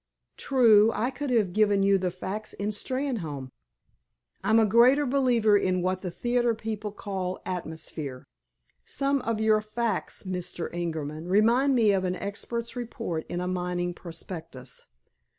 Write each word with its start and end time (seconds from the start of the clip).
"True. 0.37 0.89
I 0.95 1.11
could 1.11 1.29
have 1.29 1.53
given 1.53 1.83
you 1.83 1.99
the 1.99 2.09
facts 2.09 2.53
in 2.53 2.69
Steynholme." 2.69 3.51
"I'm 4.43 4.57
a 4.57 4.65
greater 4.65 5.05
believer 5.05 5.55
in 5.55 5.83
what 5.83 6.01
the 6.01 6.09
theater 6.09 6.55
people 6.55 6.91
call 6.91 7.39
'atmosphere.' 7.45 8.25
Some 8.83 9.21
of 9.21 9.39
your 9.39 9.61
facts, 9.61 10.23
Mr. 10.23 10.73
Ingerman, 10.73 11.27
remind 11.29 11.75
me 11.75 11.91
of 11.91 12.03
an 12.03 12.15
expert's 12.15 12.75
report 12.75 13.27
in 13.29 13.39
a 13.41 13.47
mining 13.47 13.93
prospectus. 13.93 14.87